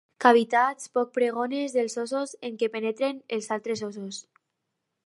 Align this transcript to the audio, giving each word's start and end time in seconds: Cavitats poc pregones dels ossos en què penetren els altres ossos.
Cavitats 0.23 0.87
poc 0.97 1.11
pregones 1.17 1.75
dels 1.77 1.99
ossos 2.05 2.35
en 2.51 2.59
què 2.63 2.71
penetren 2.79 3.21
els 3.39 3.53
altres 3.59 3.87
ossos. 3.91 4.25